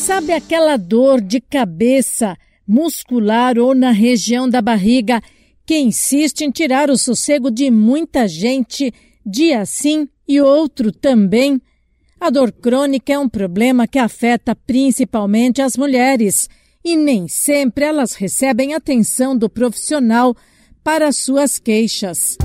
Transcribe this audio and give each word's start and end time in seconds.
Sabe 0.00 0.32
aquela 0.32 0.78
dor 0.78 1.20
de 1.20 1.42
cabeça, 1.42 2.34
muscular 2.66 3.58
ou 3.58 3.74
na 3.74 3.90
região 3.90 4.48
da 4.48 4.62
barriga 4.62 5.20
que 5.66 5.78
insiste 5.78 6.40
em 6.40 6.50
tirar 6.50 6.88
o 6.88 6.96
sossego 6.96 7.50
de 7.50 7.70
muita 7.70 8.26
gente, 8.26 8.94
dia 9.24 9.66
sim 9.66 10.08
e 10.26 10.40
outro 10.40 10.90
também? 10.90 11.60
A 12.18 12.30
dor 12.30 12.50
crônica 12.50 13.12
é 13.12 13.18
um 13.18 13.28
problema 13.28 13.86
que 13.86 13.98
afeta 13.98 14.56
principalmente 14.56 15.60
as 15.60 15.76
mulheres 15.76 16.48
e 16.82 16.96
nem 16.96 17.28
sempre 17.28 17.84
elas 17.84 18.14
recebem 18.14 18.72
atenção 18.72 19.36
do 19.36 19.50
profissional 19.50 20.34
para 20.82 21.12
suas 21.12 21.58
queixas. 21.58 22.38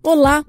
Olá, 0.00 0.44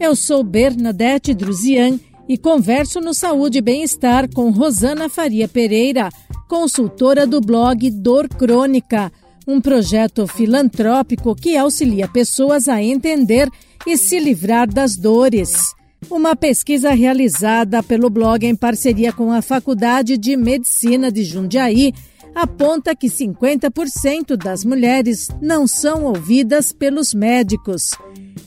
eu 0.00 0.16
sou 0.16 0.42
Bernadette 0.42 1.32
Druzian 1.32 2.00
e 2.28 2.36
converso 2.36 3.00
no 3.00 3.14
Saúde 3.14 3.58
e 3.58 3.62
Bem-Estar 3.62 4.28
com 4.32 4.50
Rosana 4.50 5.08
Faria 5.08 5.46
Pereira, 5.46 6.10
consultora 6.48 7.26
do 7.26 7.40
blog 7.40 7.90
Dor 7.90 8.28
Crônica, 8.28 9.12
um 9.46 9.60
projeto 9.60 10.26
filantrópico 10.26 11.34
que 11.34 11.56
auxilia 11.56 12.08
pessoas 12.08 12.68
a 12.68 12.82
entender 12.82 13.48
e 13.86 13.96
se 13.96 14.18
livrar 14.18 14.68
das 14.68 14.96
dores. 14.96 15.74
Uma 16.10 16.34
pesquisa 16.36 16.90
realizada 16.90 17.82
pelo 17.82 18.10
blog 18.10 18.44
em 18.44 18.54
parceria 18.54 19.12
com 19.12 19.32
a 19.32 19.40
Faculdade 19.40 20.18
de 20.18 20.36
Medicina 20.36 21.10
de 21.10 21.24
Jundiaí 21.24 21.92
aponta 22.34 22.94
que 22.94 23.08
50% 23.08 24.36
das 24.36 24.64
mulheres 24.64 25.28
não 25.40 25.66
são 25.66 26.04
ouvidas 26.04 26.72
pelos 26.72 27.14
médicos 27.14 27.92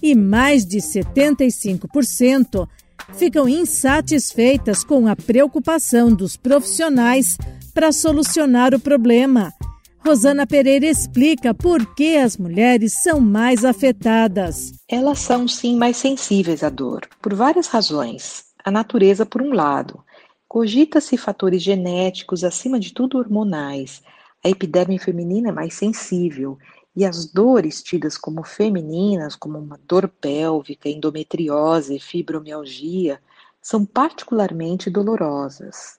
e 0.01 0.13
mais 0.13 0.65
de 0.65 0.77
75% 0.77 2.67
ficam 3.13 3.47
insatisfeitas 3.47 4.83
com 4.83 5.07
a 5.07 5.15
preocupação 5.15 6.13
dos 6.13 6.37
profissionais 6.37 7.37
para 7.73 7.91
solucionar 7.91 8.73
o 8.73 8.79
problema. 8.79 9.51
Rosana 9.99 10.47
Pereira 10.47 10.85
explica 10.85 11.53
por 11.53 11.95
que 11.95 12.17
as 12.17 12.37
mulheres 12.37 12.93
são 13.01 13.19
mais 13.19 13.65
afetadas. 13.65 14.73
Elas 14.87 15.19
são 15.19 15.47
sim 15.47 15.75
mais 15.75 15.97
sensíveis 15.97 16.63
à 16.63 16.69
dor, 16.69 17.01
por 17.21 17.33
várias 17.33 17.67
razões. 17.67 18.45
A 18.63 18.71
natureza, 18.71 19.25
por 19.25 19.41
um 19.41 19.53
lado, 19.53 20.03
Cogita-se 20.49 21.15
fatores 21.15 21.61
genéticos, 21.61 22.43
acima 22.43 22.79
de 22.79 22.91
tudo 22.91 23.19
hormonais. 23.19 24.01
A 24.43 24.49
epiderme 24.49 24.97
feminina 24.97 25.49
é 25.49 25.51
mais 25.51 25.75
sensível 25.75 26.57
e 26.99 27.05
as 27.05 27.25
dores 27.25 27.81
tidas 27.81 28.17
como 28.17 28.43
femininas, 28.43 29.33
como 29.33 29.57
uma 29.57 29.79
dor 29.87 30.09
pélvica, 30.09 30.89
endometriose, 30.89 31.97
fibromialgia, 31.97 33.21
são 33.61 33.85
particularmente 33.85 34.89
dolorosas. 34.89 35.97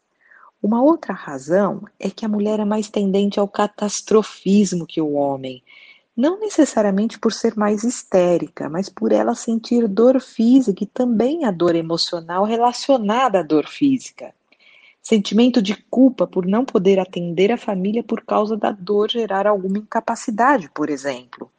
Uma 0.63 0.83
outra 0.83 1.15
razão 1.15 1.87
é 1.99 2.11
que 2.11 2.27
a 2.27 2.29
mulher 2.29 2.61
é 2.61 2.67
mais 2.67 2.91
tendente 2.91 3.41
ao 3.41 3.49
catastrofismo 3.49 4.87
que 4.87 5.01
o 5.01 5.13
homem, 5.13 5.65
não 6.15 6.39
necessariamente 6.39 7.19
por 7.19 7.33
ser 7.33 7.57
mais 7.57 7.83
histérica, 7.83 8.69
mas 8.69 8.91
por 8.91 9.11
ela 9.11 9.35
sentir 9.35 9.89
dor 9.89 10.21
física 10.21 10.85
e 10.85 10.87
também 10.87 11.47
a 11.47 11.51
dor 11.51 11.75
emocional 11.75 12.45
relacionada 12.45 13.41
à 13.41 13.43
dor 13.43 13.67
física 13.67 14.35
sentimento 15.03 15.61
de 15.63 15.75
culpa 15.91 16.27
por 16.27 16.47
não 16.47 16.65
poder 16.65 16.99
atender 16.99 17.51
a 17.51 17.57
família 17.57 18.03
por 18.03 18.25
causa 18.25 18.57
da 18.57 18.71
dor 18.71 19.11
gerar 19.11 19.47
alguma 19.47 19.79
incapacidade, 19.79 20.71
por 20.75 20.91
exemplo. 20.91 21.51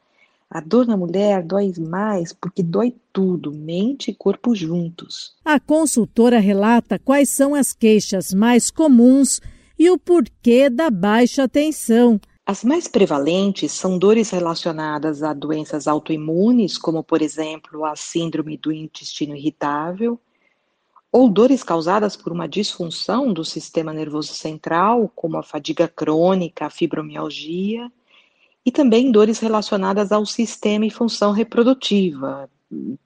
A 0.49 0.59
dor 0.59 0.85
na 0.85 0.97
mulher 0.97 1.43
dói 1.43 1.71
mais 1.79 2.33
porque 2.33 2.61
dói 2.61 2.93
tudo, 3.13 3.53
mente 3.53 4.11
e 4.11 4.13
corpo 4.13 4.53
juntos. 4.53 5.33
A 5.45 5.59
consultora 5.59 6.39
relata 6.39 6.99
quais 6.99 7.29
são 7.29 7.55
as 7.55 7.71
queixas 7.71 8.33
mais 8.33 8.69
comuns 8.69 9.39
e 9.79 9.89
o 9.89 9.97
porquê 9.97 10.69
da 10.69 10.89
baixa 10.89 11.43
atenção. 11.43 12.19
As 12.45 12.65
mais 12.65 12.87
prevalentes 12.87 13.71
são 13.71 13.97
dores 13.97 14.29
relacionadas 14.29 15.23
a 15.23 15.33
doenças 15.33 15.87
autoimunes, 15.87 16.77
como, 16.77 17.01
por 17.01 17.21
exemplo, 17.21 17.85
a 17.85 17.95
síndrome 17.95 18.57
do 18.57 18.73
intestino 18.73 19.35
irritável, 19.35 20.19
ou 21.11 21.29
dores 21.29 21.61
causadas 21.61 22.15
por 22.15 22.31
uma 22.31 22.47
disfunção 22.47 23.33
do 23.33 23.43
sistema 23.43 23.91
nervoso 23.91 24.33
central, 24.33 25.11
como 25.13 25.37
a 25.37 25.43
fadiga 25.43 25.87
crônica, 25.87 26.65
a 26.65 26.69
fibromialgia, 26.69 27.91
e 28.65 28.71
também 28.71 29.11
dores 29.11 29.39
relacionadas 29.39 30.11
ao 30.11 30.25
sistema 30.25 30.85
e 30.85 30.89
função 30.89 31.33
reprodutiva, 31.33 32.49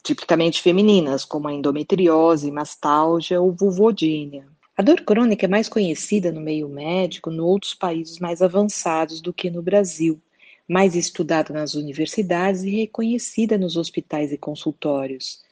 tipicamente 0.04 0.62
femininas, 0.62 1.26
como 1.26 1.48
a 1.48 1.54
endometriose, 1.54 2.52
mastalgia 2.52 3.42
ou 3.42 3.52
vulvodínia. 3.52 4.46
A 4.78 4.84
dor 4.84 5.02
crônica 5.02 5.46
é 5.46 5.50
mais 5.50 5.68
conhecida 5.68 6.32
no 6.32 6.42
meio 6.42 6.68
médico 6.68 7.32
em 7.32 7.40
outros 7.40 7.74
países 7.74 8.20
mais 8.20 8.42
avançados 8.42 9.22
do 9.22 9.34
que 9.34 9.50
no 9.50 9.62
Brasil, 9.62 10.22
mais 10.68 10.96
estudada 10.96 11.54
nas 11.54 11.74
universidades 11.74 12.64
e 12.64 12.70
reconhecida 12.70 13.58
nos 13.58 13.78
hospitais 13.78 14.32
e 14.32 14.38
consultórios 14.38 15.45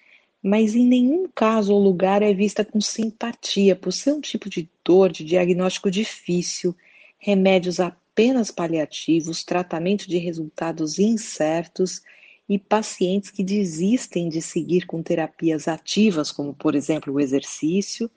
mas 0.43 0.75
em 0.75 0.85
nenhum 0.85 1.25
caso 1.33 1.73
ou 1.73 1.81
lugar 1.81 2.21
é 2.21 2.33
vista 2.33 2.65
com 2.65 2.81
simpatia, 2.81 3.77
por 3.77 3.93
ser 3.93 4.11
um 4.11 4.19
tipo 4.19 4.49
de 4.49 4.69
dor 4.83 5.09
de 5.09 5.23
diagnóstico 5.23 5.89
difícil, 5.89 6.75
remédios 7.17 7.79
apenas 7.79 8.51
paliativos, 8.51 9.45
tratamento 9.45 10.05
de 10.05 10.17
resultados 10.17 10.99
incertos 10.99 12.01
e 12.49 12.59
pacientes 12.59 13.31
que 13.31 13.41
desistem 13.41 14.27
de 14.27 14.41
seguir 14.41 14.85
com 14.85 15.01
terapias 15.01 15.69
ativas, 15.69 16.29
como 16.29 16.53
por 16.53 16.75
exemplo 16.75 17.13
o 17.13 17.21
exercício, 17.21 18.11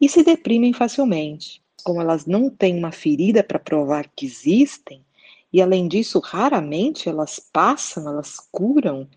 e 0.00 0.08
se 0.08 0.22
deprimem 0.22 0.72
facilmente. 0.72 1.60
Como 1.82 2.00
elas 2.00 2.24
não 2.24 2.48
têm 2.48 2.78
uma 2.78 2.92
ferida 2.92 3.42
para 3.42 3.58
provar 3.58 4.08
que 4.14 4.26
existem, 4.26 5.04
e 5.52 5.60
além 5.60 5.88
disso, 5.88 6.20
raramente 6.20 7.08
elas 7.08 7.40
passam, 7.40 8.08
elas 8.08 8.38
curam, 8.50 9.08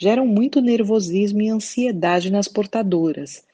geram 0.00 0.26
muito 0.26 0.62
nervosismo 0.62 1.42
e 1.42 1.50
ansiedade 1.50 2.32
nas 2.32 2.48
portadoras. 2.48 3.44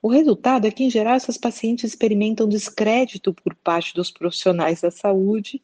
O 0.00 0.08
resultado 0.08 0.66
é 0.66 0.70
que, 0.70 0.82
em 0.82 0.88
geral, 0.88 1.12
essas 1.12 1.36
pacientes 1.36 1.84
experimentam 1.84 2.48
descrédito 2.48 3.34
por 3.34 3.54
parte 3.54 3.92
dos 3.92 4.10
profissionais 4.10 4.80
da 4.80 4.90
saúde, 4.90 5.60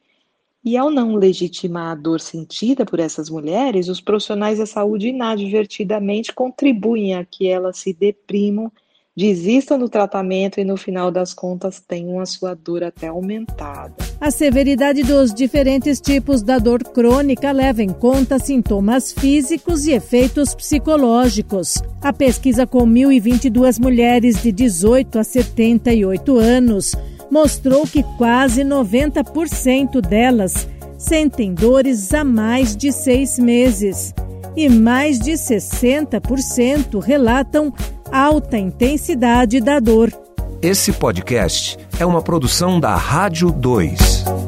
e 0.63 0.77
ao 0.77 0.91
não 0.91 1.15
legitimar 1.15 1.93
a 1.93 1.95
dor 1.95 2.21
sentida 2.21 2.85
por 2.85 3.01
essas 3.01 3.31
mulheres, 3.31 3.89
os 3.89 3.99
profissionais 3.99 4.59
da 4.59 4.67
saúde 4.67 5.09
inadvertidamente 5.09 6.35
contribuem 6.35 7.15
a 7.15 7.25
que 7.25 7.49
elas 7.49 7.79
se 7.79 7.95
deprimam 7.95 8.71
desistam 9.17 9.79
do 9.79 9.89
tratamento 9.89 10.61
e 10.61 10.65
no 10.65 10.77
final 10.77 11.11
das 11.11 11.33
contas 11.33 11.81
tenham 11.81 12.21
a 12.21 12.27
sua 12.27 12.55
dor 12.55 12.85
até 12.85 13.07
aumentada. 13.09 13.95
A 14.21 14.31
severidade 14.31 15.03
dos 15.03 15.33
diferentes 15.33 16.01
tipos 16.01 16.43
da 16.43 16.59
dor 16.59 16.85
crônica 16.85 17.51
leva 17.51 17.83
em 17.83 17.89
conta 17.89 18.39
sintomas 18.39 19.13
físicos 19.13 19.87
e 19.87 19.93
efeitos 19.93 20.55
psicológicos. 20.55 21.83
A 22.03 22.13
pesquisa 22.13 22.67
com 22.67 22.87
1.022 22.87 23.81
mulheres 23.81 24.43
de 24.43 24.53
18 24.53 25.19
a 25.19 25.25
78 25.25 26.37
anos 26.37 26.95
mostrou 27.31 27.87
que 27.87 28.03
quase 28.19 28.63
90% 28.63 30.01
delas 30.01 30.69
sentem 30.99 31.55
dores 31.55 32.13
há 32.13 32.23
mais 32.23 32.77
de 32.77 32.93
seis 32.93 33.39
meses 33.39 34.15
e 34.55 34.69
mais 34.69 35.19
de 35.19 35.33
60% 35.33 37.01
relatam 37.01 37.73
alta 38.17 38.57
intensidade 38.57 39.61
da 39.61 39.79
dor. 39.79 40.11
Esse 40.63 40.91
podcast 40.91 41.79
é 42.01 42.07
uma 42.07 42.23
produção 42.23 42.81
da 42.81 42.97
Rádio 42.97 43.53
2. 43.53 44.46